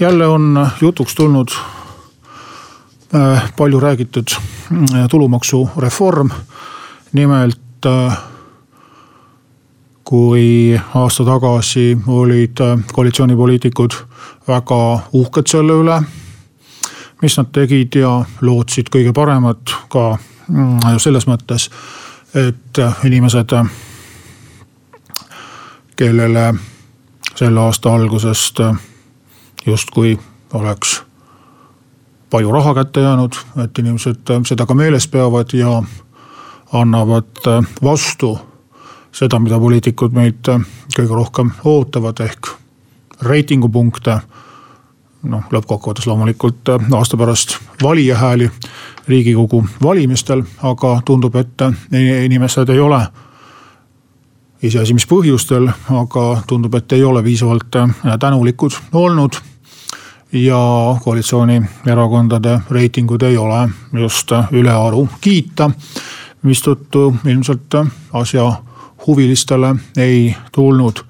jälle 0.00 0.26
on 0.26 0.68
jutuks 0.80 1.14
tulnud 1.14 1.48
äh, 3.14 3.52
palju 3.56 3.80
räägitud 3.80 4.26
äh, 4.94 5.08
tulumaksureform. 5.10 6.30
nimelt 7.12 7.60
kui 10.04 10.80
aasta 10.94 11.24
tagasi 11.24 11.98
olid 12.06 12.56
koalitsioonipoliitikud 12.92 13.90
väga 14.48 15.00
uhked 15.12 15.46
selle 15.46 15.72
üle, 15.80 16.02
mis 17.22 17.36
nad 17.38 17.48
tegid 17.52 17.96
ja 17.96 18.24
lootsid 18.40 18.90
kõige 18.92 19.12
paremat 19.16 19.74
ka 19.88 20.16
mm, 20.48 20.98
selles 20.98 21.28
mõttes, 21.28 21.70
et 22.34 22.80
inimesed, 23.04 23.54
kellele 25.96 26.46
selle 27.34 27.60
aasta 27.60 27.94
algusest 27.94 28.60
justkui 29.66 30.18
oleks 30.52 31.02
palju 32.30 32.52
raha 32.52 32.74
kätte 32.74 33.00
jäänud, 33.00 33.32
et 33.64 33.78
inimesed 33.78 34.32
seda 34.46 34.66
ka 34.66 34.74
meeles 34.74 35.08
peavad 35.08 35.52
ja 35.54 35.82
annavad 36.72 37.46
vastu 37.82 38.38
seda, 39.12 39.38
mida 39.38 39.58
poliitikud 39.62 40.12
meilt 40.16 40.50
kõige 40.96 41.14
rohkem 41.14 41.52
ootavad, 41.64 42.20
ehk 42.20 42.50
reitingupunkte. 43.22 44.18
noh, 45.24 45.44
lõppkokkuvõttes 45.52 46.04
loomulikult 46.06 46.68
aasta 46.92 47.16
pärast 47.16 47.54
valija 47.82 48.16
hääli 48.16 48.50
riigikogu 49.08 49.62
valimistel, 49.82 50.42
aga 50.62 51.00
tundub, 51.04 51.36
et 51.36 51.62
inimesed 52.24 52.68
ei 52.68 52.80
ole 52.80 53.06
iseasi, 54.62 54.94
mis 54.94 55.06
põhjustel, 55.06 55.70
aga 55.88 56.42
tundub, 56.46 56.74
et 56.74 56.92
ei 56.92 57.04
ole 57.04 57.22
piisavalt 57.22 57.78
tänulikud 58.20 58.76
olnud 58.92 59.40
ja 60.34 60.96
koalitsioonierakondade 61.04 62.60
reitingud 62.70 63.22
ei 63.22 63.36
ole 63.36 63.68
just 63.92 64.32
ülearu 64.52 65.08
kiita. 65.20 65.70
mistõttu 66.42 67.14
ilmselt 67.24 67.74
asja 68.12 68.52
huvilistele 69.06 69.74
ei 69.96 70.36
tulnud 70.52 71.00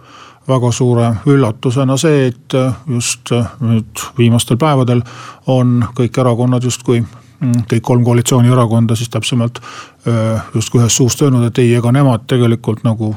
väga 0.48 0.70
suure 0.72 1.14
üllatusena 1.26 1.96
see, 1.96 2.26
et 2.26 2.52
just 2.86 3.32
nüüd 3.60 4.04
viimastel 4.18 4.56
päevadel 4.56 5.02
on 5.46 5.84
kõik 5.94 6.20
erakonnad 6.20 6.62
justkui 6.62 7.02
kõik 7.42 7.82
kolm 7.82 8.04
koalitsioonierakonda 8.04 8.96
siis 8.96 9.10
täpsemalt 9.10 9.60
justkui 10.54 10.80
ühest 10.80 10.96
suust 10.96 11.22
öelnud, 11.22 11.48
et 11.48 11.58
ei, 11.58 11.74
ega 11.74 11.92
nemad 11.92 12.28
tegelikult 12.30 12.84
nagu 12.84 13.14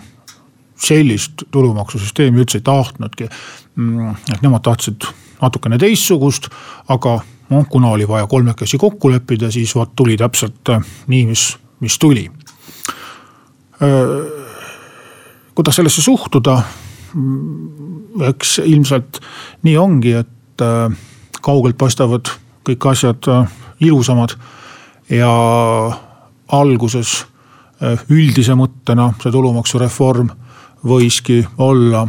sellist 0.78 1.44
tulumaksusüsteemi 1.52 2.42
üldse 2.42 2.60
ei 2.60 2.66
tahtnudki. 2.66 3.30
Mm, 3.76 4.18
et 4.34 4.42
nemad 4.42 4.64
tahtsid 4.66 5.08
natukene 5.42 5.78
teistsugust, 5.78 6.50
aga 6.90 7.20
noh, 7.50 7.68
kuna 7.70 7.94
oli 7.96 8.08
vaja 8.08 8.28
kolmekesi 8.28 8.78
kokku 8.78 9.12
leppida, 9.12 9.52
siis 9.52 9.76
vot 9.76 9.96
tuli 9.96 10.18
täpselt 10.18 10.70
äh, 10.70 10.84
nii, 11.08 11.26
mis, 11.30 11.50
mis 11.80 12.00
tuli. 12.00 12.28
Äh, 13.82 14.18
kuidas 15.56 15.76
sellesse 15.76 16.02
suhtuda? 16.02 16.62
Mm, 17.14 18.24
eks 18.30 18.58
ilmselt 18.66 19.22
nii 19.64 19.78
ongi, 19.78 20.14
et 20.24 20.66
äh, 20.66 20.92
kaugelt 21.42 21.78
paistavad 21.78 22.34
kõik 22.68 22.90
asjad 22.92 23.30
ilusamad 23.80 24.34
ja 25.14 25.30
alguses 26.52 27.22
üldise 28.12 28.58
mõttena 28.60 29.06
see 29.22 29.32
tulumaksureform 29.32 30.34
võiski 30.84 31.38
olla 31.64 32.02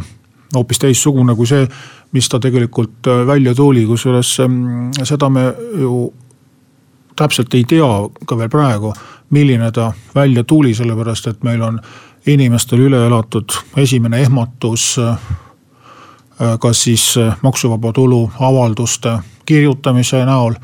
hoopis 0.55 0.81
teistsugune 0.81 1.35
kui 1.37 1.47
see 1.47 1.63
mis 2.11 2.29
ta 2.29 2.39
tegelikult 2.39 3.07
äh, 3.07 3.27
välja 3.27 3.55
tuli, 3.55 3.85
kusjuures 3.85 4.39
ähm, 4.39 4.91
seda 5.03 5.29
me 5.29 5.53
ju 5.77 6.13
täpselt 7.15 7.53
ei 7.53 7.63
tea 7.67 7.89
ka 8.25 8.37
veel 8.37 8.49
praegu, 8.49 8.93
milline 9.29 9.71
ta 9.71 9.91
välja 10.15 10.43
tuli, 10.43 10.73
sellepärast 10.73 11.27
et 11.27 11.43
meil 11.43 11.61
on 11.61 11.79
inimestel 12.27 12.85
üle 12.87 13.05
elatud 13.07 13.51
esimene 13.77 14.21
ehmatus. 14.23 14.95
Äh, 14.99 15.09
äh, 16.41 16.57
kas 16.59 16.83
siis 16.83 17.13
maksuvaba 17.41 17.93
tulu 17.93 18.29
avalduste 18.39 19.19
kirjutamise 19.45 20.25
näol 20.25 20.55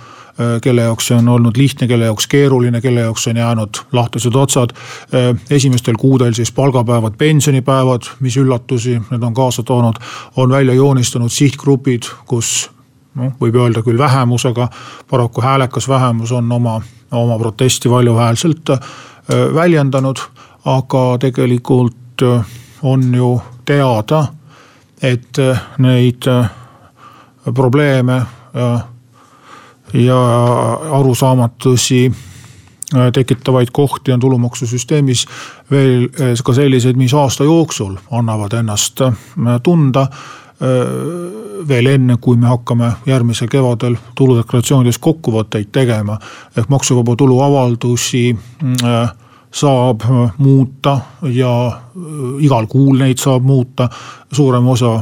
kelle 0.62 0.82
jaoks 0.82 1.08
see 1.08 1.16
on 1.18 1.30
olnud 1.30 1.58
lihtne, 1.58 1.88
kelle 1.88 2.06
jaoks 2.06 2.28
keeruline, 2.28 2.82
kelle 2.82 3.00
jaoks 3.00 3.28
on 3.28 3.38
jäänud 3.38 3.80
lahtised 3.92 4.36
otsad. 4.36 4.76
Äh, 5.16 5.42
esimestel 5.50 5.96
kuudel 6.00 6.34
siis 6.34 6.52
palgapäevad, 6.52 7.14
pensionipäevad, 7.18 8.10
mis 8.20 8.38
üllatusi 8.38 9.00
need 9.12 9.24
on 9.24 9.34
kaasa 9.34 9.64
toonud, 9.64 9.96
on 10.36 10.52
välja 10.52 10.74
joonistunud 10.74 11.32
sihtgrupid, 11.32 12.10
kus 12.28 12.70
noh, 13.16 13.32
võib 13.42 13.56
öelda 13.56 13.84
küll 13.86 13.98
vähemus, 13.98 14.46
aga 14.46 14.68
paraku 15.10 15.42
häälekas 15.42 15.88
vähemus 15.88 16.32
on 16.36 16.52
oma, 16.52 16.82
oma 17.12 17.40
protesti 17.40 17.90
valjuhäälselt 17.90 18.70
äh, 18.70 18.80
väljendanud. 19.56 20.20
aga 20.66 21.18
tegelikult 21.22 22.22
on 22.82 23.14
ju 23.16 23.42
teada, 23.66 24.26
et 25.02 25.38
neid 25.78 26.26
probleeme 27.54 28.22
ja 29.96 30.20
arusaamatusi 30.92 32.12
äh, 32.96 33.12
tekitavaid 33.14 33.68
kohti 33.72 34.12
on 34.12 34.20
tulumaksusüsteemis 34.20 35.26
veel 35.72 36.04
äh, 36.04 36.34
ka 36.44 36.54
selliseid, 36.54 36.96
mis 36.96 37.14
aasta 37.14 37.44
jooksul 37.44 37.96
annavad 38.12 38.54
ennast 38.54 39.02
äh, 39.02 39.14
tunda. 39.64 40.08
veel 41.68 41.86
enne, 41.86 42.16
kui 42.22 42.38
me 42.40 42.48
hakkame 42.48 42.92
järgmisel 43.06 43.50
kevadel 43.52 43.98
tuludeklaratsioonides 44.16 44.98
kokkuvõtteid 45.04 45.68
tegema. 45.72 46.16
ehk 46.58 46.70
maksuvaba 46.70 47.16
tulu 47.16 47.42
avaldusi 47.42 48.38
saab 49.52 50.02
muuta 50.38 51.00
ja 51.28 51.82
igal 52.40 52.68
kuul 52.72 52.98
neid 52.98 53.20
saab 53.20 53.44
muuta. 53.44 53.90
suurem 54.32 54.68
osa 54.68 55.02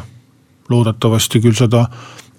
loodetavasti 0.70 1.40
küll 1.40 1.54
seda 1.54 1.86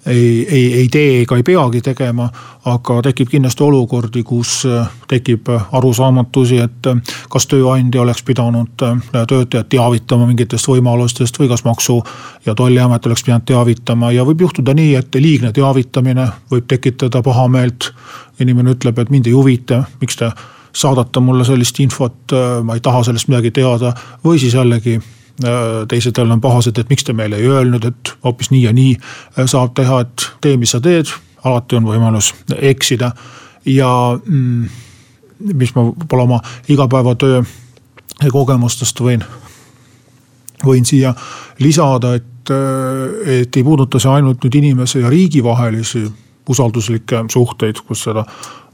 ei, 0.05 0.47
ei, 0.51 0.73
ei 0.73 0.87
tee 0.87 1.21
ega 1.21 1.35
ei 1.35 1.43
peagi 1.43 1.81
tegema. 1.81 2.29
aga 2.65 2.95
tekib 3.05 3.29
kindlasti 3.29 3.61
olukordi, 3.63 4.23
kus 4.25 4.63
äh, 4.65 4.87
tekib 5.07 5.49
äh, 5.53 5.65
arusaamatusi, 5.77 6.57
et 6.57 6.87
äh, 6.89 7.01
kas 7.29 7.45
tööandja 7.47 8.01
oleks 8.01 8.23
pidanud 8.25 8.73
töötajat 9.13 9.69
teavitama 9.69 10.25
mingitest 10.25 10.65
võimalustest 10.69 11.37
või 11.39 11.49
kas 11.51 11.61
maksu- 11.65 12.01
ja 12.45 12.55
tolliamet 12.55 13.05
oleks 13.05 13.23
pidanud 13.23 13.45
teavitama 13.45 14.11
ja 14.11 14.25
võib 14.25 14.41
juhtuda 14.41 14.73
nii, 14.73 14.95
et 14.95 15.15
liigne 15.15 15.51
teavitamine 15.53 16.27
võib 16.51 16.65
tekitada 16.67 17.21
pahameelt. 17.21 17.93
inimene 18.39 18.71
ütleb, 18.71 18.99
et 18.99 19.09
mind 19.09 19.27
ei 19.27 19.33
huvita, 19.33 19.83
miks 20.01 20.15
te 20.15 20.31
saadate 20.73 21.19
mulle 21.19 21.45
sellist 21.45 21.79
infot, 21.79 22.33
ma 22.63 22.73
ei 22.73 22.81
taha 22.81 23.03
sellest 23.03 23.27
midagi 23.27 23.51
teada 23.51 23.93
või 24.25 24.39
siis 24.39 24.53
jällegi 24.53 24.99
teised 25.87 26.17
jälle 26.17 26.33
on 26.33 26.41
pahased, 26.41 26.77
et 26.77 26.89
miks 26.89 27.03
te 27.03 27.13
meile 27.13 27.35
ei 27.35 27.47
öelnud, 27.47 27.85
et 27.85 28.13
hoopis 28.23 28.51
nii 28.51 28.63
ja 28.63 28.73
nii 28.73 28.95
äh, 28.95 29.45
saab 29.45 29.73
teha, 29.75 29.99
et 30.05 30.27
tee, 30.41 30.57
mis 30.57 30.71
sa 30.71 30.79
teed, 30.81 31.11
alati 31.43 31.75
on 31.75 31.87
võimalus 31.89 32.33
eksida. 32.55 33.11
ja 33.65 33.89
mm, 34.25 34.67
mis 35.53 35.75
ma 35.75 35.83
võib-olla 35.89 36.23
oma 36.23 36.39
igapäevatöö 36.69 37.41
kogemustest 38.31 38.99
võin, 39.01 39.23
võin 40.65 40.85
siia 40.85 41.13
lisada, 41.59 42.15
et, 42.15 42.51
äh, 42.53 43.39
et 43.41 43.57
ei 43.57 43.63
puuduta 43.63 43.99
see 43.99 44.11
ainult 44.11 44.43
nüüd 44.43 44.55
inimese 44.55 44.99
ja 44.99 45.09
riigi 45.09 45.43
vahelisi 45.43 46.05
usalduslikke 46.49 47.25
suhteid, 47.29 47.81
kus 47.87 48.03
seda 48.07 48.25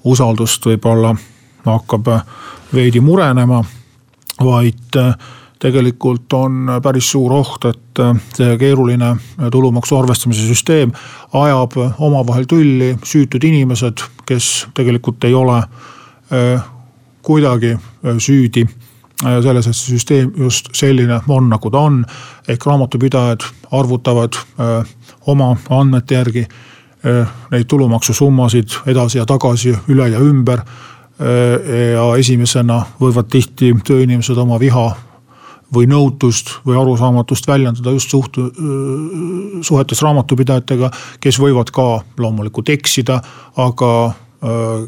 usaldust 0.04 0.66
võib-olla 0.66 1.16
hakkab 1.66 2.08
veidi 2.74 3.00
murenema, 3.00 3.64
vaid 4.42 5.00
tegelikult 5.62 6.34
on 6.34 6.70
päris 6.84 7.12
suur 7.12 7.34
oht, 7.38 7.66
et 7.70 8.02
äh, 8.02 8.16
see 8.34 8.58
keeruline 8.62 9.14
tulumaksu 9.54 9.98
arvestamise 10.00 10.46
süsteem 10.48 10.94
ajab 11.38 11.78
omavahel 12.00 12.48
tülli 12.50 12.96
süütud 13.06 13.44
inimesed, 13.46 14.02
kes 14.26 14.52
tegelikult 14.78 15.24
ei 15.30 15.36
ole 15.38 15.60
äh, 15.62 16.64
kuidagi 17.22 17.76
äh, 17.76 18.18
süüdi 18.18 18.66
selles, 19.22 19.68
et 19.70 19.78
see 19.78 19.94
süsteem 20.00 20.32
just 20.34 20.72
selline 20.74 21.20
on, 21.30 21.46
nagu 21.52 21.70
ta 21.70 21.84
on. 21.86 22.00
ehk 22.50 22.66
raamatupidajad 22.66 23.44
arvutavad 23.72 24.34
oma 25.30 25.52
andmete 25.70 26.16
järgi 26.16 26.42
neid 27.52 27.68
tulumaksusummasid 27.70 28.80
edasi 28.90 29.20
ja 29.20 29.26
tagasi, 29.30 29.76
üle 29.94 30.10
ja 30.10 30.20
ümber. 30.20 30.64
ja 31.94 32.08
esimesena 32.18 32.82
võivad 32.98 33.30
tihti 33.30 33.76
tööinimesed 33.86 34.38
oma 34.42 34.58
viha 34.60 34.90
või 35.74 35.88
nõutust 35.88 36.52
või 36.66 36.80
arusaamatust 36.82 37.48
väljendada 37.48 37.94
just 37.96 38.12
suht-, 38.12 38.40
suhetes 39.62 40.02
raamatupidajatega, 40.02 40.92
kes 41.20 41.40
võivad 41.40 41.72
ka 41.72 41.88
loomulikult 42.20 42.70
eksida, 42.70 43.22
aga 43.56 43.94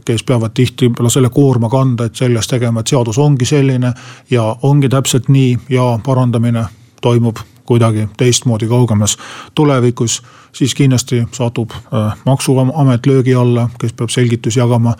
kes 0.05 0.23
peavad 0.25 0.53
tihti 0.57 0.87
võib-olla 0.87 1.09
selle 1.13 1.29
koorma 1.29 1.69
kanda, 1.69 2.07
et 2.09 2.17
sellest 2.17 2.49
tegema, 2.49 2.81
et 2.81 2.89
seadus 2.89 3.19
ongi 3.21 3.45
selline 3.45 3.91
ja 4.33 4.47
ongi 4.65 4.89
täpselt 4.89 5.29
nii 5.29 5.57
ja 5.69 5.91
parandamine 6.05 6.65
toimub 7.01 7.37
kuidagi 7.65 8.07
teistmoodi 8.17 8.67
kaugemas 8.67 9.17
tulevikus, 9.55 10.21
siis 10.51 10.75
kindlasti 10.75 11.23
satub 11.31 11.71
äh, 11.71 12.17
maksuamet 12.25 13.05
löögi 13.05 13.35
alla, 13.35 13.69
kes 13.79 13.93
peab 13.93 14.09
selgitusi 14.09 14.59
jagama. 14.59 14.95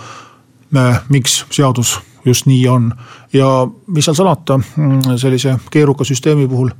miks 1.10 1.46
seadus 1.52 2.00
just 2.25 2.48
nii 2.50 2.68
on 2.68 2.92
ja 3.34 3.68
mis 3.88 4.06
seal 4.06 4.16
salata, 4.16 4.58
mm, 4.58 5.18
sellise 5.18 5.58
keeruka 5.72 6.08
süsteemi 6.08 6.48
puhul 6.48 6.72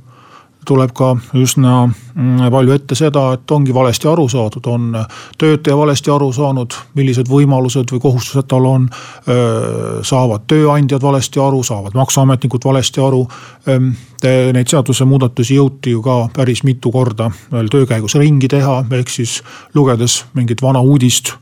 tuleb 0.64 0.92
ka 0.96 1.10
üsna 1.36 1.74
mm, 1.86 2.48
palju 2.52 2.74
ette 2.74 2.96
seda, 2.98 3.26
et 3.36 3.50
ongi 3.52 3.74
valesti 3.74 4.08
aru 4.10 4.26
saadud, 4.30 4.64
on 4.70 4.96
töötaja 5.40 5.76
valesti 5.76 6.12
aru 6.12 6.30
saanud, 6.32 6.76
millised 6.96 7.28
võimalused 7.30 7.92
või 7.94 8.02
kohustused 8.06 8.48
tal 8.48 8.68
on. 8.68 8.88
saavad 10.04 10.46
tööandjad 10.50 11.02
valesti 11.02 11.40
aru, 11.40 11.62
saavad 11.64 11.94
maksuametnikud 11.96 12.64
valesti 12.64 13.00
aru. 13.04 13.22
Neid 14.24 14.70
seadusemuudatusi 14.70 15.58
jõuti 15.58 15.94
ju 15.94 16.02
ka 16.04 16.28
päris 16.34 16.64
mitu 16.64 16.92
korda 16.92 17.30
veel 17.52 17.68
töö 17.72 17.86
käigus 17.86 18.16
ringi 18.20 18.48
teha, 18.48 18.82
ehk 18.98 19.12
siis 19.12 19.42
lugedes 19.74 20.22
mingit 20.34 20.62
vana 20.64 20.80
uudist 20.80 21.34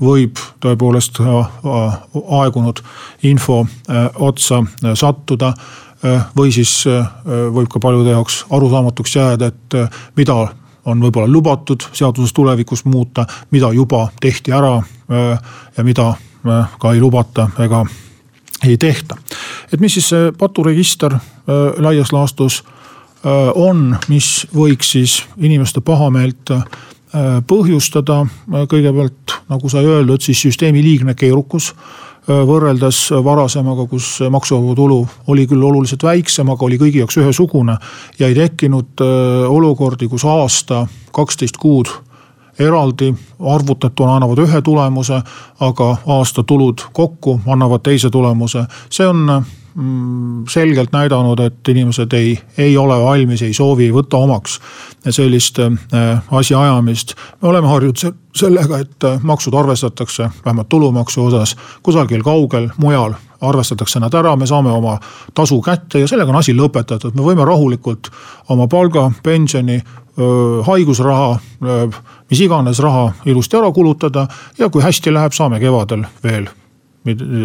võib 0.00 0.40
tõepoolest 0.60 1.20
aegunud 1.22 2.80
info 3.22 3.60
otsa 4.18 4.58
sattuda 4.98 5.52
Äh, 6.04 6.26
või 6.36 6.52
siis 6.52 6.84
äh, 6.86 7.06
võib 7.24 7.70
ka 7.72 7.80
paljude 7.80 8.12
jaoks 8.12 8.42
arusaamatuks 8.52 9.14
jääda, 9.16 9.46
et 9.48 9.76
äh, 9.78 10.00
mida 10.16 10.34
on 10.84 11.00
võib-olla 11.00 11.30
lubatud 11.32 11.86
seaduses 11.96 12.32
tulevikus 12.36 12.84
muuta, 12.84 13.24
mida 13.50 13.70
juba 13.72 14.08
tehti 14.20 14.52
ära 14.52 14.82
ja 15.08 15.84
mida 15.84 16.10
ka 16.80 16.92
ei 16.92 17.00
lubata 17.00 17.46
ega 17.64 17.86
ei 18.66 18.76
tehta. 18.76 19.16
et 19.72 19.80
mis 19.80 19.94
siis 19.94 20.08
see 20.08 20.32
paturegister 20.38 21.16
laias 21.80 22.12
laastus 22.12 22.58
on, 23.54 23.96
mis 24.08 24.46
võiks 24.52 24.90
siis 24.92 25.22
inimeste 25.40 25.80
pahameelt 25.80 26.52
põhjustada. 27.46 28.24
kõigepealt 28.50 29.36
nagu 29.48 29.68
sai 29.68 29.84
öeldud, 29.86 30.20
siis 30.20 30.40
süsteemi 30.42 30.82
liigne 30.82 31.14
keerukus 31.14 31.72
Äh, 32.24 32.40
võrreldes 32.48 33.10
varasemaga, 33.20 33.84
kus 33.84 34.06
maksuvaba 34.32 34.72
tulu 34.78 35.02
oli 35.28 35.42
küll 35.44 35.60
oluliselt 35.60 36.06
väiksem, 36.06 36.48
aga 36.48 36.64
oli 36.64 36.78
kõigi 36.80 37.02
jaoks 37.02 37.18
ühesugune. 37.20 37.76
ja 38.18 38.28
ei 38.28 38.34
tekkinud 38.34 39.02
äh, 39.04 39.50
olukordi, 39.52 40.08
kus 40.08 40.24
aasta, 40.24 40.86
kaksteist 41.12 41.60
kuud 41.60 41.90
eraldi 42.58 43.10
arvutatuna 43.40 44.16
annavad 44.16 44.40
ühe 44.40 44.62
tulemuse, 44.62 45.20
aga 45.60 45.96
aasta 46.06 46.42
tulud 46.42 46.86
kokku 46.92 47.40
annavad 47.46 47.84
teise 47.84 48.10
tulemuse. 48.10 48.64
see 48.88 49.06
on 49.06 49.44
selgelt 50.48 50.92
näidanud, 50.92 51.40
et 51.40 51.68
inimesed 51.68 52.12
ei, 52.12 52.38
ei 52.58 52.76
ole 52.76 52.94
valmis, 53.02 53.42
ei 53.42 53.54
soovi, 53.54 53.88
ei 53.88 53.94
võta 53.94 54.20
omaks 54.22 54.60
sellist 55.10 55.58
äh, 55.58 56.22
asjaajamist. 56.30 57.14
me 57.42 57.48
oleme 57.48 57.68
harjunud 57.68 58.14
sellega, 58.36 58.78
et 58.78 59.04
äh, 59.04 59.18
maksud 59.22 59.54
arvestatakse, 59.54 60.30
vähemalt 60.44 60.68
tulumaksu 60.68 61.26
osas, 61.26 61.56
kusagil 61.82 62.22
kaugel 62.22 62.70
mujal 62.78 63.18
arvestatakse 63.40 64.00
nad 64.00 64.14
ära, 64.14 64.36
me 64.36 64.46
saame 64.46 64.70
oma 64.70 64.98
tasu 65.34 65.60
kätte 65.62 66.00
ja 66.00 66.08
sellega 66.08 66.30
on 66.30 66.38
asi 66.38 66.54
lõpetatud, 66.54 67.14
me 67.14 67.26
võime 67.26 67.44
rahulikult 67.44 68.10
oma 68.48 68.68
palga, 68.70 69.10
pensioni, 69.22 69.82
haigusraha, 70.66 71.38
mis 72.30 72.40
iganes 72.40 72.78
raha 72.78 73.08
ilusti 73.26 73.58
ära 73.58 73.72
kulutada 73.74 74.28
ja 74.58 74.70
kui 74.70 74.82
hästi 74.82 75.12
läheb, 75.12 75.34
saame 75.34 75.58
kevadel 75.60 76.06
veel 76.22 76.46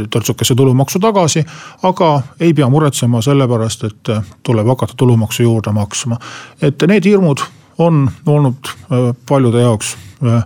törtsukese 0.10 0.56
tulumaksu 0.56 1.00
tagasi. 1.00 1.44
aga 1.84 2.22
ei 2.40 2.54
pea 2.54 2.70
muretsema 2.70 3.22
selle 3.22 3.48
pärast, 3.48 3.84
et 3.84 4.12
tuleb 4.44 4.68
hakata 4.68 4.94
tulumaksu 4.98 5.44
juurde 5.44 5.72
maksma. 5.72 6.18
et 6.62 6.84
need 6.88 7.06
hirmud 7.06 7.44
on 7.80 8.12
olnud 8.26 8.56
äh, 8.66 9.16
paljude 9.30 9.62
jaoks 9.62 9.98
äh, 10.26 10.44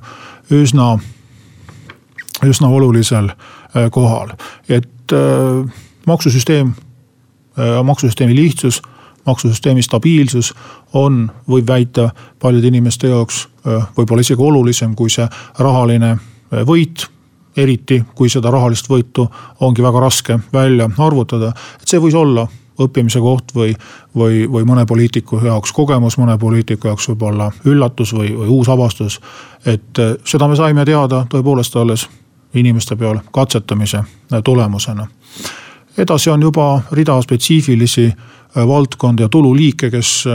üsna, 0.51 1.00
üsna 2.45 2.68
olulisel 2.68 3.30
äh, 3.30 3.89
kohal, 3.92 4.33
et 4.69 4.89
maksusüsteem, 6.06 6.74
maksusüsteemi 7.83 8.36
lihtsus 8.36 8.81
maksusüsteemi 9.25 9.83
stabiilsus 9.83 10.54
on, 10.94 11.27
võib 11.50 11.68
väita 11.68 12.10
paljude 12.39 12.68
inimeste 12.71 13.12
jaoks 13.12 13.44
võib-olla 13.98 14.24
isegi 14.24 14.42
olulisem 14.42 14.95
kui 14.95 15.12
see 15.12 15.27
rahaline 15.60 16.15
võit 16.65 17.06
eriti 17.57 18.03
kui 18.15 18.29
seda 18.29 18.51
rahalist 18.51 18.89
võitu 18.89 19.27
ongi 19.59 19.83
väga 19.83 20.00
raske 20.00 20.39
välja 20.53 20.89
arvutada. 20.97 21.53
et 21.81 21.88
see 21.88 22.00
võis 22.00 22.15
olla 22.15 22.47
õppimise 22.79 23.19
koht 23.21 23.53
või, 23.55 23.75
või, 24.15 24.44
või 24.51 24.65
mõne 24.65 24.85
poliitiku 24.85 25.39
jaoks 25.45 25.71
kogemus, 25.71 26.17
mõne 26.17 26.38
poliitiku 26.38 26.88
jaoks 26.88 27.07
võib-olla 27.09 27.51
üllatus 27.65 28.13
või, 28.13 28.33
või 28.38 28.50
uus 28.50 28.69
avastus. 28.69 29.19
et 29.65 30.00
eh, 30.00 30.15
seda 30.25 30.47
me 30.47 30.55
saime 30.55 30.85
teada 30.85 31.25
tõepoolest 31.29 31.75
alles 31.75 32.07
inimeste 32.53 32.95
peal 32.95 33.19
katsetamise 33.31 34.03
tulemusena. 34.44 35.07
edasi 35.97 36.29
on 36.29 36.41
juba 36.41 36.81
rida 36.91 37.21
spetsiifilisi 37.21 38.05
eh, 38.05 38.67
valdkondi 38.67 39.23
ja 39.23 39.29
tululiike, 39.29 39.91
kes 39.91 40.27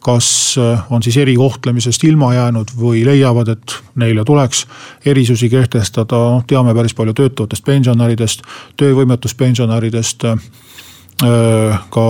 kas 0.00 0.56
äh, 0.58 0.80
on 0.90 1.02
siis 1.02 1.16
erikohtlemisest 1.16 2.04
ilma 2.04 2.34
jäänud 2.34 2.70
või 2.80 3.02
leiavad, 3.06 3.48
et 3.48 3.74
neile 3.98 4.24
tuleks 4.24 4.66
erisusi 5.06 5.50
kehtestada, 5.50 6.20
noh 6.36 6.46
teame 6.46 6.74
päris 6.74 6.94
palju 6.94 7.14
töötavatest 7.14 7.64
pensionäridest, 7.64 8.42
töövõimetuspensionäridest. 8.76 10.24
Äh, 10.24 11.78
ka 11.90 12.06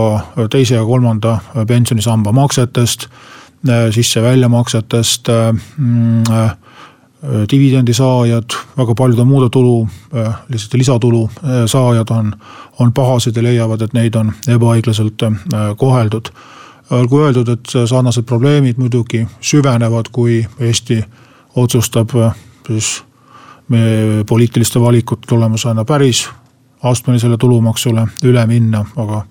teise 0.52 0.75
ja 0.75 0.85
kolmanda 0.85 1.38
pensionisamba 1.67 2.32
maksetest, 2.32 3.08
äh, 3.69 3.88
sisse-väljamaksetest 3.94 5.31
mm, 5.76 6.23
dividendisaajad, 7.50 8.55
väga 8.76 8.95
paljude 8.95 9.25
muude 9.26 9.49
tulu, 9.50 9.88
lihtsalt 10.49 10.75
lisatulu 10.78 11.25
saajad 11.66 12.12
on, 12.14 12.28
on 12.78 12.92
pahased 12.95 13.37
ja 13.37 13.42
leiavad, 13.42 13.83
et 13.83 13.97
neid 13.97 14.14
on 14.14 14.30
ebaõiglaselt 14.54 15.25
koheldud 15.80 16.30
olgu 16.90 17.21
öeldud, 17.21 17.49
et 17.49 17.73
sarnased 17.87 18.25
probleemid 18.25 18.78
muidugi 18.78 19.26
süvenevad, 19.40 20.09
kui 20.12 20.47
Eesti 20.61 21.02
otsustab 21.57 22.14
äh, 22.16 22.37
siis 22.66 23.02
meie 23.68 24.25
poliitiliste 24.25 24.80
valikute 24.80 25.26
tulemusena 25.28 25.85
päris 25.85 26.28
astmelisele 26.83 27.37
tulumaksule 27.37 28.07
üle 28.25 28.47
minna, 28.47 28.85
aga 28.97 29.25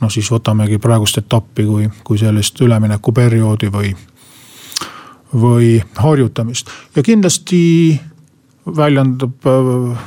noh, 0.00 0.10
siis 0.12 0.28
võtamegi 0.30 0.78
praegust 0.78 1.18
etappi 1.18 1.64
kui, 1.66 1.88
kui 2.04 2.18
sellist 2.18 2.60
üleminekuperioodi 2.60 3.72
või, 3.72 3.94
või 5.34 5.72
harjutamist. 5.96 6.70
ja 6.96 7.02
kindlasti 7.02 8.00
väljendab 8.76 9.46
äh, 9.46 10.04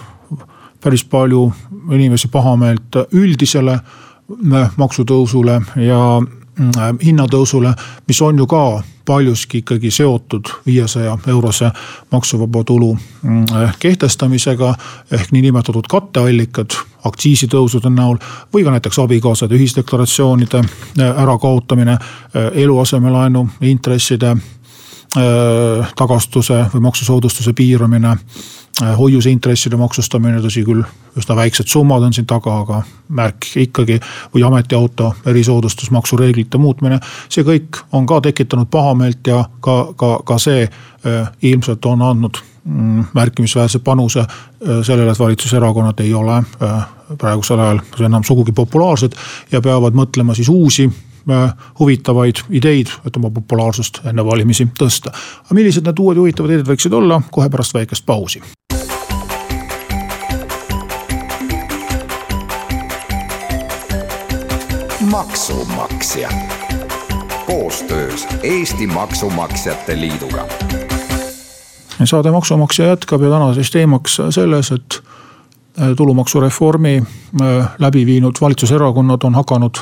päris 0.84 1.04
palju 1.04 1.52
inimesi 1.92 2.28
pahameelt 2.28 3.02
üldisele 3.12 3.74
äh, 3.74 4.72
maksutõusule 4.78 5.62
ja 5.76 6.00
hinnatõusule, 7.06 7.74
mis 8.08 8.22
on 8.22 8.38
ju 8.38 8.48
ka 8.48 8.84
paljuski 9.06 9.58
ikkagi 9.58 9.92
seotud 9.92 10.50
viiesaja 10.66 11.18
eurose 11.28 11.72
maksuvaba 12.12 12.64
tulu 12.64 12.98
mm, 13.22 13.46
kehtestamisega. 13.80 14.76
ehk 15.12 15.32
niinimetatud 15.32 15.88
katteallikad 15.90 16.78
aktsiisitõusude 17.04 17.90
näol 17.90 18.18
või 18.54 18.64
ka 18.64 18.72
näiteks 18.72 19.00
abikaasade 19.00 19.56
ühisdeklaratsioonide 19.56 20.58
äh, 20.58 21.22
ärakaotamine, 21.24 21.92
äh, 21.92 22.52
eluasemelaenu 22.54 23.48
intresside 23.62 24.36
tagastuse 25.96 26.56
või 26.74 26.82
maksusoodustuse 26.82 27.54
piiramine 27.54 28.18
Äh, 28.18 28.63
hoiuseintresside 28.82 29.78
maksustamine, 29.78 30.40
tõsi 30.42 30.64
küll, 30.66 30.82
üsna 31.18 31.36
väiksed 31.38 31.70
summad 31.70 32.04
on 32.08 32.14
siin 32.14 32.26
taga, 32.26 32.56
aga 32.64 32.82
märk 33.14 33.52
ikkagi. 33.62 34.00
või 34.34 34.44
ametiauto 34.44 35.14
erisoodustusmaksu 35.26 36.18
reeglite 36.18 36.58
muutmine, 36.58 37.00
see 37.30 37.44
kõik 37.44 37.84
on 37.92 38.06
ka 38.06 38.22
tekitanud 38.22 38.68
pahameelt 38.72 39.28
ja 39.28 39.46
ka, 39.60 39.94
ka, 39.96 40.20
ka 40.26 40.38
see 40.38 40.64
äh, 40.64 41.30
ilmselt 41.42 41.86
on 41.86 42.02
andnud 42.02 42.38
mm, 42.64 43.06
märkimisväärse 43.14 43.80
panuse 43.80 44.20
äh, 44.20 44.82
sellele, 44.82 45.12
et 45.12 45.20
valitsuserakonnad 45.20 46.00
ei 46.00 46.14
ole 46.14 46.42
praegusel 47.18 47.60
ajal 47.60 47.82
enam 48.06 48.24
sugugi 48.24 48.52
populaarsed 48.52 49.14
ja 49.52 49.62
peavad 49.62 49.94
mõtlema 49.94 50.34
siis 50.36 50.50
uusi 50.50 50.90
huvitavaid 51.80 52.44
ideid, 52.50 52.88
et 53.06 53.18
oma 53.18 53.32
populaarsust 53.32 54.02
enne 54.10 54.26
valimisi 54.26 54.68
tõsta. 54.80 55.14
aga 55.46 55.56
millised 55.56 55.86
need 55.86 56.00
uued 56.00 56.18
huvitavad 56.18 56.52
ideed 56.52 56.68
võiksid 56.68 56.94
olla, 56.94 57.22
kohe 57.32 57.50
pärast 57.50 57.74
väikest 57.74 58.06
pausi. 58.06 58.42
Maksumaksja 65.34 66.30
koostöös 67.46 68.28
Eesti 68.44 68.88
Maksumaksjate 68.88 70.00
Liiduga. 70.00 70.46
saade 72.04 72.32
Maksumaksja 72.32 72.86
jätkab 72.86 73.22
ja 73.22 73.30
tänases 73.30 73.72
teemaks 73.72 74.22
selles, 74.30 74.72
et 74.72 75.04
äh, 75.82 75.88
tulumaksureformi 75.98 77.04
äh, 77.42 77.70
läbi 77.80 78.06
viinud 78.06 78.36
valitsuserakonnad 78.42 79.24
on 79.24 79.36
hakanud 79.36 79.76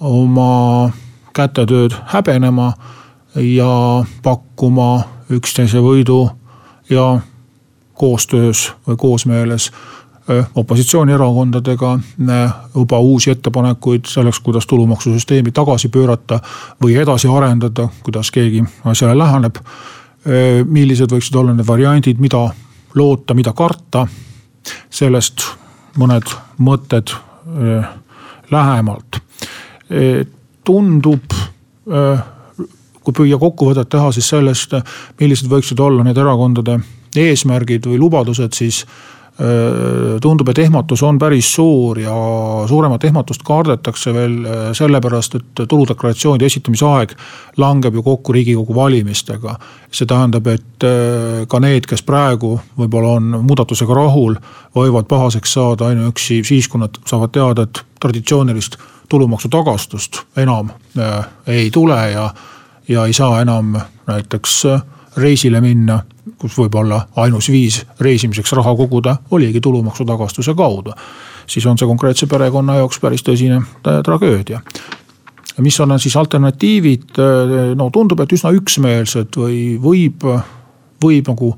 oma 0.00 0.90
kätetööd 1.32 1.96
häbenema 2.04 2.72
ja 3.34 4.04
pakkuma 4.22 5.02
üksteise 5.30 5.78
võidu 5.78 6.28
ja 6.90 7.20
koostöös 7.94 8.72
või 8.88 8.96
koosmeeles 8.96 9.72
opositsioonierakondadega 10.54 11.98
juba 12.74 12.98
uusi 12.98 13.30
ettepanekuid 13.30 14.04
selleks, 14.06 14.40
kuidas 14.40 14.66
tulumaksusüsteemi 14.66 15.52
tagasi 15.52 15.88
pöörata 15.88 16.40
või 16.82 16.96
edasi 17.00 17.28
arendada, 17.28 17.88
kuidas 18.02 18.30
keegi 18.30 18.64
asjale 18.84 19.18
läheneb. 19.18 19.56
millised 20.64 21.08
võiksid 21.12 21.36
olla 21.36 21.54
need 21.54 21.66
variandid, 21.66 22.18
mida 22.18 22.50
loota, 22.94 23.34
mida 23.34 23.52
karta. 23.52 24.06
sellest 24.90 25.40
mõned 25.96 26.28
mõtted 26.58 27.14
lähemalt. 28.50 29.20
tundub, 30.64 31.32
kui 33.02 33.12
püüa 33.16 33.38
kokkuvõtet 33.38 33.88
teha 33.88 34.12
siis 34.12 34.28
sellest, 34.28 34.74
millised 35.20 35.48
võiksid 35.48 35.80
olla 35.80 36.04
need 36.04 36.16
erakondade 36.16 36.80
eesmärgid 37.16 37.86
või 37.86 37.98
lubadused, 37.98 38.52
siis 38.52 38.84
tundub, 40.20 40.48
et 40.50 40.58
ehmatus 40.58 41.02
on 41.06 41.18
päris 41.18 41.46
suur 41.54 41.98
ja 42.02 42.14
suuremat 42.66 43.04
ehmatust 43.04 43.44
kardetakse 43.46 44.10
veel 44.14 44.32
äh, 44.42 44.56
sellepärast, 44.74 45.36
et 45.38 45.60
tuludeklaratsioonide 45.70 46.46
esitamise 46.46 46.86
aeg 46.88 47.14
langeb 47.56 47.94
ju 47.94 48.02
kokku 48.02 48.34
riigikogu 48.34 48.74
valimistega. 48.74 49.54
see 49.92 50.06
tähendab, 50.06 50.46
et 50.46 50.84
äh, 50.84 51.46
ka 51.48 51.60
need, 51.60 51.86
kes 51.86 52.02
praegu 52.02 52.58
võib-olla 52.78 53.14
on 53.20 53.38
muudatusega 53.46 53.94
rahul, 53.94 54.34
võivad 54.74 55.06
pahaseks 55.06 55.52
saada 55.52 55.86
ainuüksi 55.86 56.42
siis, 56.44 56.68
kui 56.68 56.82
nad 56.82 56.98
saavad 57.06 57.30
teada, 57.30 57.62
et 57.62 57.84
traditsioonilist 58.00 58.76
tulumaksu 59.08 59.48
tagastust 59.48 60.24
enam 60.36 60.68
ei 61.46 61.70
tule 61.70 61.96
ja, 62.10 62.28
ja 62.88 63.06
ei 63.06 63.12
saa 63.12 63.40
enam 63.40 63.78
näiteks 64.06 64.64
reisile 65.16 65.60
minna 65.60 66.02
kus 66.38 66.56
võib-olla 66.58 67.00
ainus 67.16 67.50
viis 67.50 67.80
reisimiseks 68.00 68.52
raha 68.58 68.74
koguda 68.76 69.16
oligi 69.30 69.60
tulumaksu 69.60 70.04
tagastuse 70.04 70.54
kaudu. 70.54 70.92
siis 71.46 71.66
on 71.66 71.78
see 71.78 71.86
konkreetse 71.86 72.26
perekonna 72.26 72.76
jaoks 72.76 73.00
päris 73.00 73.22
tõsine 73.22 73.62
tragöödia. 74.04 74.60
mis 75.58 75.80
on 75.80 75.98
siis 76.00 76.16
alternatiivid, 76.16 77.18
no 77.74 77.90
tundub, 77.90 78.20
et 78.20 78.32
üsna 78.32 78.50
üksmeelsed 78.50 79.36
või 79.36 79.78
võib, 79.82 80.24
võib 81.02 81.28
nagu 81.28 81.56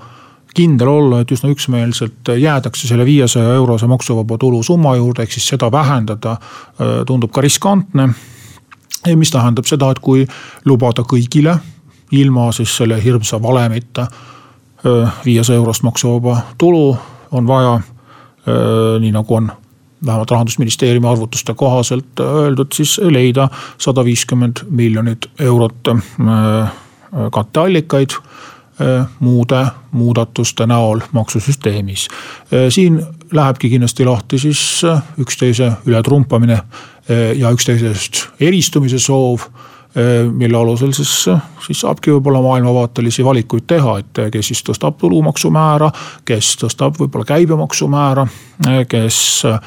kindel 0.55 0.89
olla, 0.89 1.21
et 1.21 1.31
üsna 1.31 1.51
üksmeelselt 1.51 2.33
jäädakse 2.39 2.89
selle 2.89 3.05
viiesaja 3.05 3.55
eurose 3.55 3.87
maksuvaba 3.87 4.39
tulu 4.39 4.63
summa 4.63 4.97
juurde, 4.97 5.23
ehk 5.23 5.33
siis 5.33 5.49
seda 5.49 5.71
vähendada 5.73 6.37
tundub 7.07 7.31
ka 7.33 7.41
riskantne. 7.41 8.09
mis 9.17 9.31
tähendab 9.31 9.65
seda, 9.65 9.91
et 9.91 9.99
kui 9.99 10.27
lubada 10.65 11.03
kõigile 11.03 11.59
ilma 12.11 12.53
siis 12.53 12.77
selle 12.77 13.05
hirmsa 13.05 13.43
valemita 13.43 14.07
viiesaja 15.25 15.57
eurost 15.57 15.83
maksuvaba 15.83 16.37
tulu 16.59 16.97
on 17.33 17.47
vaja, 17.47 17.81
nii 19.01 19.13
nagu 19.13 19.35
on 19.35 19.53
vähemalt 20.07 20.31
rahandusministeeriumi 20.31 21.09
arvutuste 21.09 21.55
kohaselt 21.55 22.21
öeldud, 22.21 22.73
siis 22.73 23.01
leida 23.05 23.49
sada 23.79 24.05
viiskümmend 24.05 24.65
miljonit 24.71 25.31
eurot 25.41 25.89
katteallikaid 27.33 28.17
muude 29.21 29.67
muudatuste 29.93 30.67
näol 30.67 31.01
maksusüsteemis. 31.13 32.09
siin 32.69 33.03
lähebki 33.33 33.71
kindlasti 33.71 34.05
lahti 34.05 34.39
siis 34.39 34.83
üksteise 35.19 35.73
ületrumpamine 35.87 36.63
ja 37.37 37.51
üksteisest 37.51 38.29
eristumise 38.41 38.99
soov 38.99 39.41
Äh, 39.41 39.80
mille 40.33 40.57
alusel 40.57 40.93
siis, 40.95 41.13
siis 41.67 41.81
saabki 41.83 42.13
võib-olla 42.15 42.39
maailmavaatelisi 42.45 43.25
valikuid 43.27 43.67
teha, 43.67 43.97
et 43.99 44.21
kes 44.33 44.53
siis 44.53 44.63
tõstab 44.69 45.01
tulumaksumäära, 45.01 45.91
kes 46.25 46.53
tõstab 46.61 46.99
võib-olla 47.01 47.27
käibemaksumäära, 47.33 48.27
äh, 48.69 48.85
kes 48.89 49.19
äh, 49.51 49.59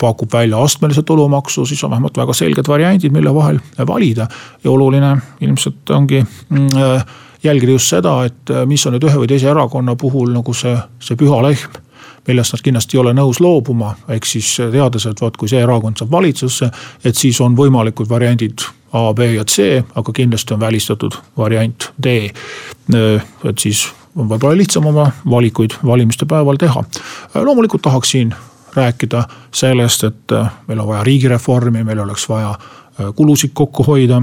pakub 0.00 0.32
välja 0.32 0.60
astmelise 0.60 1.02
tulumaksu, 1.02 1.66
siis 1.66 1.84
on 1.84 1.90
vähemalt 1.90 2.16
väga 2.16 2.36
selged 2.36 2.68
variandid, 2.68 3.12
mille 3.12 3.34
vahel 3.34 3.60
valida. 3.86 4.28
ja 4.64 4.70
oluline 4.70 5.16
ilmselt 5.40 5.90
ongi 5.90 6.22
mm, 6.48 6.68
jälgida 7.42 7.72
just 7.72 7.88
seda, 7.88 8.24
et 8.24 8.52
mis 8.66 8.86
on 8.86 8.96
nüüd 8.96 9.04
ühe 9.04 9.18
või 9.20 9.28
teise 9.28 9.50
erakonna 9.50 9.96
puhul 9.96 10.32
nagu 10.32 10.54
see, 10.54 10.76
see 11.00 11.16
püha 11.16 11.42
lehm 11.42 11.82
millest 12.26 12.52
nad 12.52 12.62
kindlasti 12.64 12.96
ei 12.96 13.00
ole 13.00 13.12
nõus 13.14 13.40
loobuma, 13.40 13.92
ehk 14.08 14.26
siis 14.26 14.56
teades, 14.72 15.06
et 15.06 15.20
vot 15.20 15.36
kui 15.36 15.48
see 15.48 15.60
erakond 15.62 16.00
saab 16.00 16.10
valitsusse, 16.10 16.70
et 17.04 17.16
siis 17.16 17.40
on 17.40 17.54
võimalikud 17.58 18.08
variandid 18.10 18.64
A, 18.96 19.12
B 19.14 19.28
ja 19.34 19.44
C, 19.44 19.82
aga 19.94 20.12
kindlasti 20.12 20.54
on 20.54 20.60
välistatud 20.60 21.16
variant 21.36 21.90
D. 22.02 22.16
et 23.44 23.58
siis 23.58 23.86
on 24.16 24.28
võib-olla 24.30 24.56
lihtsam 24.56 24.86
oma 24.88 25.10
valikuid 25.30 25.76
valimiste 25.84 26.26
päeval 26.26 26.56
teha. 26.56 26.84
loomulikult 27.34 27.82
tahaksin 27.82 28.34
rääkida 28.76 29.24
sellest, 29.52 30.04
et 30.04 30.34
meil 30.68 30.80
on 30.80 30.88
vaja 30.88 31.04
riigireformi, 31.04 31.84
meil 31.84 31.98
oleks 31.98 32.28
vaja 32.28 32.54
kulusid 33.16 33.50
kokku 33.54 33.84
hoida. 33.84 34.22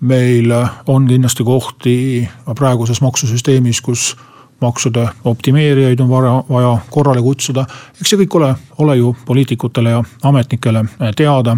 meil 0.00 0.52
on 0.86 1.06
kindlasti 1.06 1.44
kohti 1.44 2.28
praeguses 2.54 3.00
maksusüsteemis, 3.00 3.80
kus 3.80 4.16
maksude 4.60 5.08
optimeerijaid 5.24 6.00
on 6.00 6.08
vaja, 6.08 6.44
vaja 6.48 6.78
korrale 6.90 7.22
kutsuda. 7.22 7.66
eks 8.00 8.10
see 8.10 8.20
kõik 8.22 8.36
ole, 8.38 8.54
ole 8.78 8.96
ju 8.96 9.14
poliitikutele 9.26 9.90
ja 9.90 10.02
ametnikele 10.22 10.84
eh, 10.84 11.12
teada. 11.16 11.56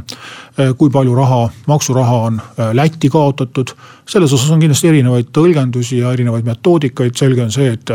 Eh, 0.59 0.73
kui 0.78 0.90
palju 0.90 1.14
raha, 1.14 1.49
maksuraha 1.67 2.17
on 2.31 2.40
eh, 2.40 2.73
Lätti 2.75 3.09
kaotatud. 3.09 3.75
selles 4.09 4.33
osas 4.33 4.50
on 4.50 4.61
kindlasti 4.61 4.88
erinevaid 4.88 5.31
tõlgendusi 5.33 6.00
ja 6.02 6.12
erinevaid 6.12 6.45
metoodikaid, 6.45 7.14
selge 7.17 7.43
on 7.43 7.52
see, 7.52 7.73
et 7.73 7.90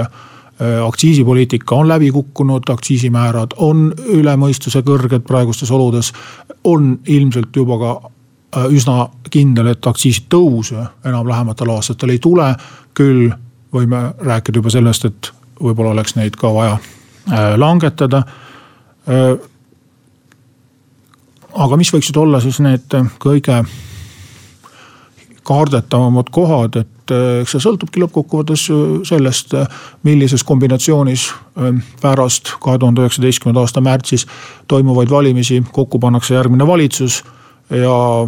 aktsiisipoliitika 0.86 1.76
on 1.76 1.88
läbi 1.88 2.12
kukkunud, 2.12 2.70
aktsiisimäärad 2.70 3.56
on 3.58 3.88
üle 4.14 4.36
mõistuse 4.38 4.84
kõrged 4.86 5.26
praegustes 5.28 5.72
oludes. 5.72 6.14
on 6.64 7.00
ilmselt 7.08 7.56
juba 7.56 7.78
ka 7.80 8.68
üsna 8.70 9.10
kindel, 9.30 9.68
et 9.68 9.88
aktsiisitõuse 9.88 10.86
enam 11.06 11.28
lähematel 11.28 11.70
aastatel 11.70 12.10
ei 12.10 12.20
tule. 12.20 12.56
küll 12.94 13.32
võime 13.74 14.04
rääkida 14.22 14.62
juba 14.62 14.72
sellest, 14.74 15.06
et 15.06 15.32
võib-olla 15.62 15.94
oleks 15.96 16.16
neid 16.18 16.38
ka 16.40 16.52
vaja 16.54 16.78
äh, 16.78 17.54
langetada. 17.60 18.24
Äh, 19.10 19.34
aga 21.54 21.78
mis 21.80 21.94
võiksid 21.94 22.18
olla 22.18 22.42
siis 22.44 22.60
need 22.64 22.94
kõige 23.22 23.64
kardetavamad 25.44 26.32
kohad, 26.34 26.80
et 26.84 27.14
äh, 27.14 27.42
eks 27.44 27.56
see 27.56 27.66
sõltubki 27.66 28.02
lõppkokkuvõttes 28.04 28.66
sellest, 29.10 29.56
millises 30.08 30.46
kombinatsioonis 30.48 31.30
pärast 32.02 32.56
kahe 32.64 32.80
tuhande 32.82 33.04
üheksateistkümnenda 33.04 33.66
aasta 33.66 33.84
märtsis 33.84 34.26
toimuvaid 34.72 35.12
valimisi 35.12 35.62
kokku 35.72 36.00
pannakse 36.00 36.36
järgmine 36.36 36.68
valitsus. 36.68 37.24
ja 37.70 38.28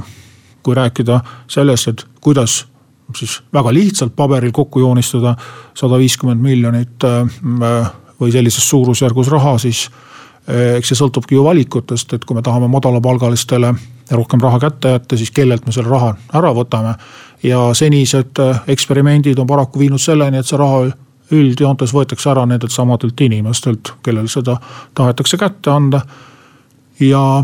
kui 0.64 0.76
rääkida 0.76 1.20
sellest, 1.48 1.88
et 1.88 2.06
kuidas 2.22 2.66
siis 3.16 3.42
väga 3.54 3.74
lihtsalt 3.74 4.16
paberil 4.16 4.52
kokku 4.52 4.80
joonistada 4.80 5.36
sada 5.78 6.00
viiskümmend 6.02 6.42
miljonit 6.42 7.04
äh, 7.04 7.92
või 8.22 8.32
sellises 8.32 8.70
suurusjärgus 8.70 9.30
raha, 9.32 9.58
siis 9.62 9.90
äh, 10.50 10.78
eks 10.80 10.92
see 10.92 11.00
sõltubki 11.00 11.38
ju 11.38 11.44
valikutest, 11.46 12.14
et 12.14 12.26
kui 12.26 12.38
me 12.38 12.44
tahame 12.46 12.70
madalapalgalistele 12.72 13.74
rohkem 14.12 14.42
raha 14.42 14.60
kätte 14.60 14.96
jätta, 14.96 15.18
siis 15.18 15.32
kellelt 15.32 15.66
me 15.66 15.74
selle 15.76 15.90
raha 15.90 16.14
ära 16.34 16.54
võtame. 16.54 16.96
ja 17.44 17.74
senised 17.74 18.40
äh, 18.40 18.62
eksperimendid 18.68 19.40
on 19.40 19.48
paraku 19.48 19.80
viinud 19.80 20.02
selleni, 20.02 20.38
et 20.38 20.48
see 20.48 20.58
raha 20.58 20.88
üldjoontes 21.34 21.94
võetakse 21.94 22.30
ära 22.30 22.46
nendelt 22.46 22.72
samadelt 22.72 23.22
inimestelt, 23.22 23.94
kellel 24.04 24.28
seda 24.30 24.58
tahetakse 24.94 25.38
kätte 25.38 25.72
anda. 25.72 26.02
ja 27.00 27.44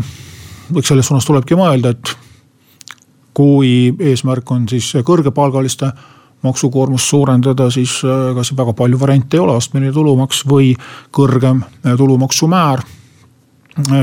eks 0.76 0.88
selles 0.88 1.06
suunas 1.06 1.26
tulebki 1.26 1.54
mõelda, 1.58 1.90
et 1.90 2.16
kui 3.34 3.92
eesmärk 3.98 4.50
on 4.50 4.66
siis 4.68 4.92
kõrgepalgaliste 5.04 5.92
maksukoormust 6.42 7.08
suurendada, 7.08 7.70
siis 7.70 8.00
äh, 8.04 8.32
kas 8.36 8.52
väga 8.56 8.74
palju 8.76 8.98
variante 9.00 9.38
ei 9.38 9.44
ole, 9.44 9.56
astmeline 9.56 9.92
tulumaks 9.94 10.42
või 10.48 10.72
kõrgem 11.14 11.62
äh, 11.62 11.96
tulumaksumäär. 11.96 12.82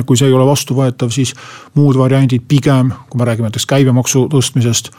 kui 0.05 0.17
see 0.17 0.25
ei 0.25 0.33
ole 0.33 0.48
vastuvõetav, 0.50 1.12
siis 1.13 1.36
muud 1.77 1.98
variandid 1.98 2.41
pigem, 2.48 2.89
kui 3.09 3.19
me 3.19 3.25
räägime 3.27 3.51
näiteks 3.51 3.67
käibemaksu 3.69 4.24
tõstmisest, 4.31 4.89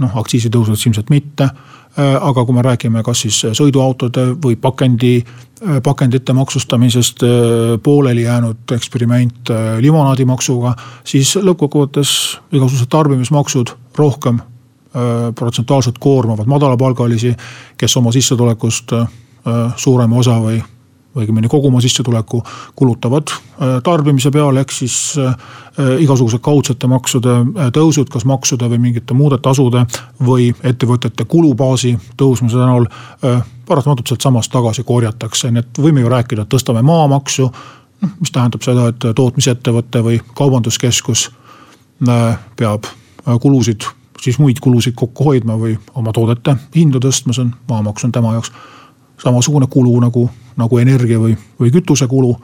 noh 0.00 0.16
aktsiisitõusudest 0.22 0.86
ilmselt 0.88 1.10
mitte 1.12 1.50
aga 1.98 2.44
kui 2.44 2.54
me 2.54 2.62
räägime 2.62 3.02
kas 3.02 3.24
siis 3.24 3.40
sõiduautode 3.58 4.26
või 4.42 4.56
pakendi, 4.60 5.24
pakendite 5.82 6.32
maksustamisest, 6.32 7.24
pooleli 7.82 8.22
jäänud 8.22 8.74
eksperiment 8.76 9.50
limonaadimaksuga, 9.82 10.74
siis 11.04 11.34
lõppkokkuvõttes 11.36 12.12
igasugused 12.52 12.90
tarbimismaksud 12.90 13.74
rohkem 13.98 14.38
protsentuaalselt 15.34 15.98
koormavad 15.98 16.46
madalapalgalisi, 16.50 17.34
kes 17.78 17.96
oma 17.96 18.12
sissetulekust 18.14 18.94
suurema 19.76 20.22
osa 20.22 20.38
või 20.42 20.62
õigemini 21.16 21.48
kogu 21.50 21.68
oma 21.68 21.80
sissetuleku 21.82 22.42
kulutavad 22.76 23.32
äh, 23.32 23.80
tarbimise 23.82 24.30
peale, 24.30 24.62
ehk 24.62 24.72
siis 24.74 24.96
äh, 25.18 25.34
igasugused 26.02 26.42
kaudsete 26.44 26.86
maksude 26.90 27.34
äh, 27.40 27.72
tõusud, 27.74 28.10
kas 28.12 28.24
maksude 28.28 28.68
või 28.70 28.78
mingite 28.86 29.16
muude 29.16 29.40
tasude 29.42 29.84
või 30.26 30.50
ettevõtete 30.62 31.26
kulubaasi 31.30 31.96
tõusmise 32.20 32.60
näol 32.60 32.86
paratamatult 33.66 34.10
sealtsamast 34.10 34.52
tagasi 34.52 34.82
korjatakse, 34.86 35.50
nii 35.50 35.62
et 35.64 35.82
võime 35.82 36.02
ju 36.04 36.10
rääkida, 36.10 36.46
et 36.46 36.52
tõstame 36.54 36.82
maamaksu. 36.86 37.50
noh, 38.00 38.10
mis 38.20 38.30
tähendab 38.32 38.62
seda, 38.62 38.88
et 38.88 39.06
tootmisettevõte 39.14 40.02
või 40.02 40.20
kaubanduskeskus 40.34 41.30
peab 42.56 42.86
kulusid, 43.40 43.84
siis 44.20 44.38
muid 44.38 44.60
kulusid 44.60 44.94
kokku 44.96 45.24
hoidma 45.24 45.58
või 45.60 45.76
oma 45.94 46.12
toodete 46.12 46.56
hindu 46.74 46.98
tõstma, 46.98 47.34
see 47.36 47.44
on, 47.44 47.52
maamaks 47.68 48.04
on 48.04 48.12
tema 48.12 48.32
jaoks 48.32 48.52
samasugune 49.22 49.66
kulu 49.70 50.00
nagu, 50.00 50.30
nagu 50.60 50.78
energia 50.78 51.18
või, 51.18 51.36
või 51.60 51.72
kütusekulu. 51.74 52.34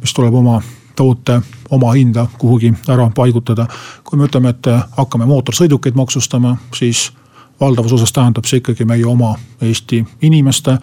mis 0.00 0.14
tuleb 0.16 0.34
oma 0.34 0.62
toote 0.96 1.42
omahinda 1.70 2.26
kuhugi 2.38 2.72
ära 2.88 3.10
paigutada. 3.14 3.66
kui 4.04 4.18
me 4.18 4.24
ütleme, 4.24 4.48
et 4.48 4.66
hakkame 4.96 5.26
mootorsõidukeid 5.26 5.94
maksustama, 5.94 6.56
siis 6.74 7.12
valdavas 7.60 7.92
osas 7.92 8.12
tähendab 8.12 8.44
see 8.44 8.62
ikkagi 8.62 8.84
meie 8.84 9.06
oma 9.06 9.34
Eesti 9.60 10.04
inimeste 10.22 10.78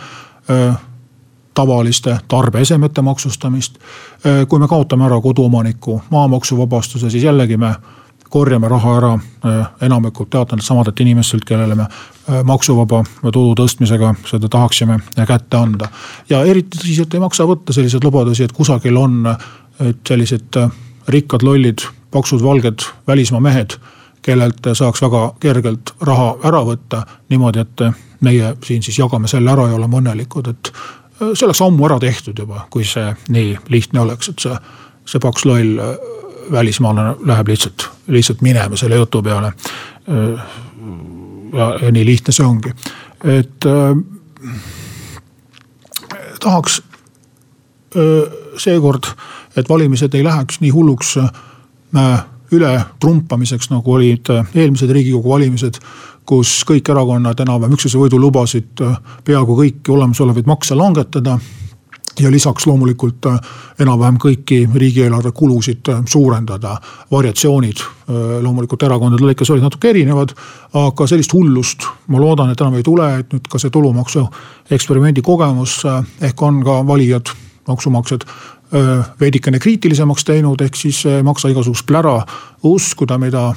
tavaliste 1.54 2.18
tarbeesemete 2.28 3.02
maksustamist. 3.02 3.80
kui 4.50 4.60
me 4.60 4.68
kaotame 4.68 5.06
ära 5.06 5.22
koduomaniku 5.22 6.02
maamaksuvabastuse, 6.10 7.10
siis 7.10 7.24
jällegi 7.24 7.58
me 7.58 7.76
korjame 8.30 8.68
raha 8.68 8.98
ära 8.98 9.20
enamikult 9.82 10.30
teatavalt 10.30 10.66
samadelt 10.66 11.00
inimestelt, 11.00 11.46
kellele 11.46 11.76
me 11.76 11.86
maksuvaba 12.44 13.04
tulu 13.34 13.56
tõstmisega 13.58 14.14
seda 14.30 14.50
tahaksime 14.52 15.00
kätte 15.16 15.58
anda. 15.58 15.88
ja 16.30 16.44
eriti 16.46 16.78
tõsiselt 16.78 17.14
ei 17.14 17.24
maksa 17.24 17.48
võtta 17.50 17.74
selliseid 17.74 18.04
lubadusi, 18.04 18.44
et 18.44 18.54
kusagil 18.54 18.98
on 18.98 19.26
sellised 20.08 20.58
äh, 20.58 20.72
rikkad, 21.08 21.44
lollid, 21.44 21.80
paksud, 22.12 22.44
valged 22.44 22.86
välismaa 23.08 23.40
mehed, 23.40 23.78
kellelt 24.22 24.68
saaks 24.74 25.02
väga 25.02 25.24
kergelt 25.40 25.94
raha 26.02 26.36
ära 26.44 26.62
võtta 26.68 27.04
niimoodi, 27.30 27.64
et 27.64 27.84
meie 28.26 28.54
siin 28.66 28.84
siis 28.84 29.00
jagame 29.00 29.28
selle 29.32 29.52
ära 29.52 29.70
ja 29.70 29.78
oleme 29.80 30.02
õnnelikud, 30.02 30.50
et 30.52 30.72
see 31.20 31.46
oleks 31.48 31.62
ammu 31.64 31.86
ära 31.88 32.00
tehtud 32.00 32.40
juba, 32.40 32.66
kui 32.70 32.86
see 32.88 33.08
nii 33.32 33.56
lihtne 33.72 34.04
oleks, 34.04 34.30
et 34.34 34.44
see, 34.44 34.58
see 35.08 35.24
paks 35.24 35.46
loll 35.48 35.80
välismaalane 36.52 37.16
läheb 37.30 37.54
lihtsalt, 37.54 37.90
lihtsalt 38.08 38.42
minema 38.42 38.78
selle 38.78 39.00
jutu 39.00 39.22
peale. 39.24 39.54
Ja, 41.54 41.74
ja 41.82 41.92
nii 41.92 42.06
lihtne 42.06 42.34
see 42.36 42.46
ongi, 42.46 42.74
et 43.24 43.66
äh, 43.70 43.94
tahaks 46.40 46.82
äh, 47.96 48.40
seekord, 48.58 49.12
et 49.58 49.70
valimised 49.70 50.14
ei 50.14 50.24
läheks 50.24 50.60
nii 50.64 50.74
hulluks 50.76 51.18
äh, 51.18 52.26
üle 52.52 52.72
trumpamiseks, 53.00 53.70
nagu 53.74 53.94
olid 53.94 54.30
äh, 54.34 54.46
eelmised 54.56 54.92
riigikogu 54.92 55.36
valimised. 55.36 55.82
kus 56.30 56.60
kõik 56.62 56.86
erakonnad 56.94 57.40
enam-vähem 57.42 57.74
üksteise 57.74 57.98
võidu 57.98 58.20
lubasid 58.22 58.82
äh, 58.86 58.98
peaaegu 59.26 59.56
kõiki 59.58 59.90
olemasolevaid 59.90 60.46
makse 60.46 60.76
langetada 60.78 61.40
ja 62.20 62.32
lisaks 62.32 62.68
loomulikult 62.68 63.26
äh, 63.26 63.40
enam-vähem 63.80 64.18
kõiki 64.22 64.60
riigieelarve 64.76 65.32
kulusid 65.32 65.90
äh, 65.90 66.02
suurendada. 66.06 66.78
variatsioonid 67.12 67.80
äh, 67.80 68.16
loomulikult 68.44 68.84
erakondade 68.84 69.24
lõikes 69.24 69.52
olid 69.52 69.64
natuke 69.64 69.90
erinevad, 69.90 70.34
aga 70.74 71.08
sellist 71.08 71.34
hullust 71.34 71.88
ma 72.08 72.20
loodan, 72.20 72.52
et 72.52 72.62
enam 72.62 72.76
ei 72.76 72.84
tule, 72.84 73.08
et 73.20 73.34
nüüd 73.34 73.48
ka 73.50 73.60
see 73.60 73.70
tulumaksu 73.70 74.26
eksperimendi 74.72 75.22
kogemus 75.22 75.82
ehk 76.22 76.42
on 76.42 76.64
ka 76.64 76.82
valijad, 76.88 77.32
maksumaksjad 77.68 78.26
veidikene 79.20 79.60
kriitilisemaks 79.60 80.26
teinud, 80.26 80.62
ehk 80.62 80.76
siis 80.78 81.02
ei 81.10 81.24
maksa 81.26 81.50
igasugust 81.50 81.88
plära 81.90 82.20
uskuda, 82.64 83.18
mida 83.18 83.48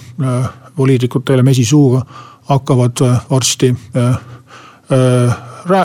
poliitikud 0.77 1.25
teile 1.29 1.43
mesisuuga 1.45 2.01
hakkavad 2.49 3.03
varsti 3.31 3.75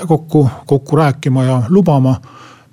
kokku, 0.07 0.49
kokku 0.65 0.95
rääkima 0.95 1.43
ja 1.43 1.61
lubama 1.69 2.15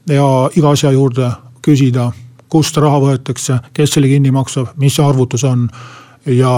ja 0.09 0.51
iga 0.57 0.71
asja 0.71 0.93
juurde 0.93 1.31
küsida, 1.65 2.11
kust 2.49 2.77
raha 2.77 3.01
võetakse, 3.03 3.59
kes 3.75 3.97
selle 3.97 4.09
kinni 4.09 4.31
maksab, 4.35 4.75
mis 4.79 4.97
see 4.97 5.05
arvutus 5.05 5.45
on 5.49 5.69
ja 6.27 6.51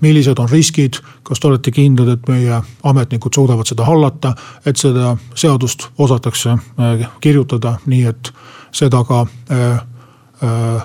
millised 0.00 0.38
on 0.38 0.48
riskid, 0.50 0.98
kas 1.22 1.40
te 1.40 1.48
olete 1.48 1.72
kindlad, 1.74 2.08
et 2.14 2.28
meie 2.30 2.60
ametnikud 2.82 3.34
suudavad 3.34 3.68
seda 3.68 3.86
hallata, 3.86 4.34
et 4.66 4.76
seda 4.80 5.16
seadust 5.38 5.88
osatakse 5.98 6.54
äh, 6.56 7.06
kirjutada 7.20 7.76
nii, 7.86 8.04
et 8.10 8.32
seda 8.74 9.04
ka 9.06 9.24
äh, 9.26 9.78
äh, 10.42 10.82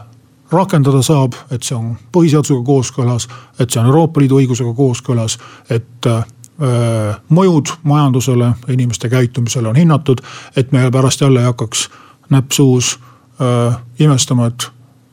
rakendada 0.54 1.02
saab, 1.02 1.38
et 1.52 1.66
see 1.66 1.76
on 1.78 1.96
põhiseadusega 2.14 2.62
kooskõlas, 2.68 3.28
et 3.60 3.70
see 3.72 3.82
on 3.82 3.90
Euroopa 3.90 4.22
Liidu 4.22 4.38
õigusega 4.42 4.76
kooskõlas, 4.78 5.40
et 5.74 6.10
mõjud 7.34 7.72
majandusele, 7.84 8.52
inimeste 8.70 9.10
käitumisele 9.10 9.68
on 9.68 9.76
hinnatud, 9.76 10.22
et 10.56 10.72
me 10.72 10.92
pärast 10.92 11.22
jälle 11.22 11.40
ei 11.40 11.46
hakkaks 11.46 11.90
näpp 12.30 12.52
suus 12.52 13.00
äh, 13.42 13.78
imestama, 14.00 14.48
et 14.48 14.68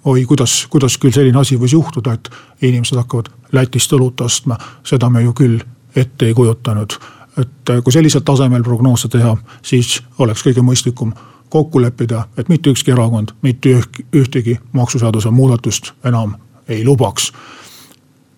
oi, 0.04 0.24
kuidas, 0.24 0.66
kuidas 0.70 0.98
küll 0.98 1.12
selline 1.12 1.40
asi 1.40 1.56
võis 1.56 1.72
juhtuda, 1.72 2.12
et 2.12 2.30
inimesed 2.62 2.96
hakkavad 2.96 3.32
Lätist 3.52 3.92
õlut 3.92 4.20
ostma, 4.20 4.58
seda 4.86 5.08
me 5.10 5.22
ju 5.24 5.32
küll 5.34 5.58
ette 5.96 6.26
ei 6.26 6.34
kujutanud. 6.34 6.92
et 7.38 7.70
kui 7.84 7.92
sellisel 7.92 8.20
tasemel 8.20 8.62
prognoose 8.62 9.08
teha, 9.08 9.36
siis 9.62 10.02
oleks 10.18 10.42
kõige 10.42 10.62
mõistlikum 10.62 11.12
kokku 11.50 11.80
leppida, 11.82 12.26
et 12.36 12.48
mitte 12.48 12.70
ükski 12.70 12.90
erakond 12.90 13.32
mitte 13.42 13.80
ühtegi 14.16 14.58
maksuseaduse 14.72 15.30
muudatust 15.30 15.92
enam 16.04 16.34
ei 16.68 16.84
lubaks. 16.84 17.32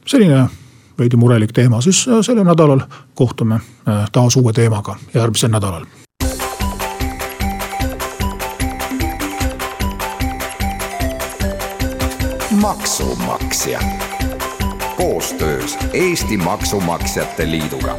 selline 0.06 0.48
veidi 0.98 1.16
murelik 1.16 1.52
teema, 1.52 1.80
siis 1.80 2.08
äh, 2.08 2.20
sellel 2.20 2.44
nädalal 2.44 2.80
kohtume 3.14 3.54
äh, 3.54 4.10
taas 4.12 4.36
uue 4.36 4.52
teemaga 4.52 4.96
järgmisel 5.14 5.50
nädalal. 5.50 5.84
maksumaksja 12.62 13.80
koostöös 14.96 15.78
Eesti 15.92 16.36
Maksumaksjate 16.36 17.50
Liiduga 17.50 17.98